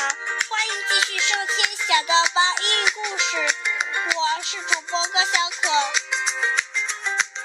[0.00, 3.36] 欢迎继续收听小豆包英语故事。
[4.16, 5.68] 我是主播高小可。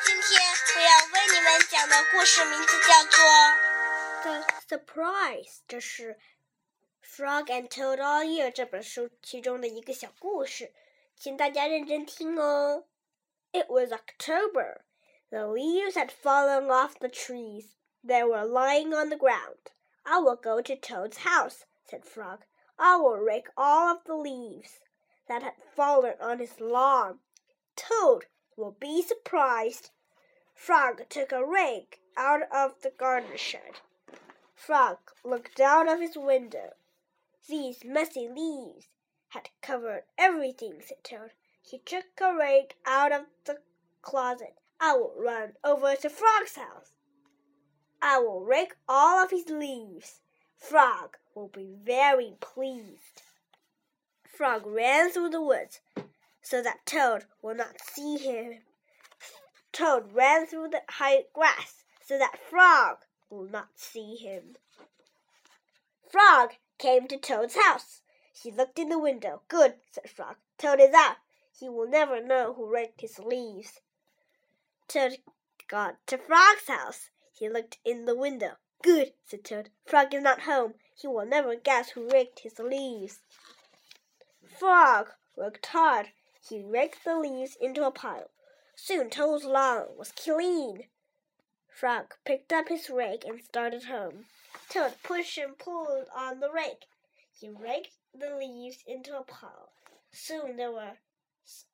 [0.06, 0.40] 今天
[0.78, 3.20] 我要为你们讲的故事名字叫做《
[4.70, 6.16] The Surprise》，这是《
[7.06, 10.72] Frog and Toad All Year》这本书其中的一个小故事，
[11.20, 12.86] 请大家认真听哦。
[13.52, 14.84] It was October.
[15.32, 17.72] The leaves had fallen off the trees.
[18.02, 19.74] They were lying on the ground.
[20.04, 22.45] I will go to Toad's house, said Frog.
[22.79, 24.81] I will rake all of the leaves
[25.29, 27.21] that had fallen on his lawn.
[27.77, 29.91] Toad will be surprised.
[30.55, 33.81] Frog took a rake out of the garden shed.
[34.55, 36.73] Frog looked out of his window.
[37.49, 38.89] These messy leaves
[39.29, 41.33] had covered everything, said Toad.
[41.63, 43.61] He took a rake out of the
[44.03, 44.59] closet.
[44.81, 46.95] I will run over to Frog's house.
[48.01, 50.21] I will rake all of his leaves.
[50.57, 53.23] Frog will be very pleased.
[54.25, 55.81] Frog ran through the woods
[56.43, 58.61] so that Toad will not see him.
[59.73, 62.99] Toad ran through the high grass so that Frog
[63.31, 64.57] will not see him.
[66.09, 68.03] Frog came to Toad's house.
[68.33, 69.43] He looked in the window.
[69.49, 70.37] Good, said Frog.
[70.59, 71.17] Toad is out.
[71.59, 73.81] He will never know who raked his leaves.
[74.89, 75.19] Toad
[75.69, 77.11] got to Frog's house.
[77.33, 78.57] He looked in the window.
[78.87, 79.71] Good, said Toad.
[79.85, 80.75] Frog is not home.
[80.95, 83.19] He will never guess who raked his leaves.
[84.61, 86.13] Frog worked hard.
[86.49, 88.31] He raked the leaves into a pile.
[88.77, 90.85] Soon Toad's lawn was clean.
[91.69, 94.27] Frog picked up his rake and started home.
[94.69, 96.85] Toad pushed and pulled on the rake.
[97.37, 99.73] He raked the leaves into a pile.
[100.13, 100.99] Soon there were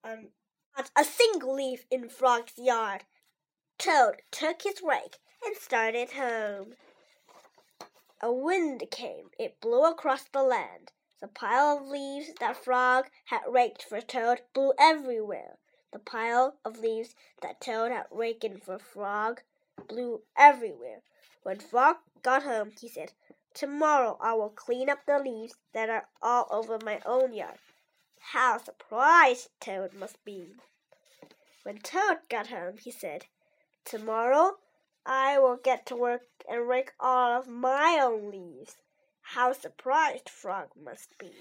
[0.03, 0.29] um,
[0.75, 3.03] not a single leaf in Frog's yard.
[3.77, 6.75] Toad took his rake and started home.
[8.25, 9.31] A wind came.
[9.37, 10.93] It blew across the land.
[11.21, 15.59] The pile of leaves that Frog had raked for Toad blew everywhere.
[15.93, 19.43] The pile of leaves that Toad had raked for Frog
[19.89, 21.03] blew everywhere.
[21.43, 23.13] When Frog got home, he said,
[23.55, 27.59] Tomorrow I will clean up the leaves that are all over my own yard.
[28.21, 30.55] How surprised Toad must be!
[31.65, 33.27] When Toad got home, he said,
[33.85, 34.59] Tomorrow
[35.06, 38.76] I will get to work and rake all of my own leaves.
[39.34, 41.34] How surprised Frog must be!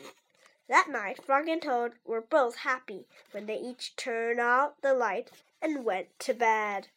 [0.69, 5.31] That night, Frog and Toad were both happy when they each turned out the light
[5.63, 6.89] and went to bed.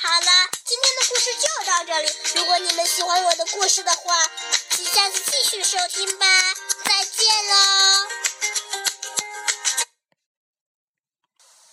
[0.00, 2.08] 好了，今天的故事就到这里。
[2.36, 4.14] 如果你们喜欢我的故事的话，
[4.70, 6.26] 请下次继续收听吧。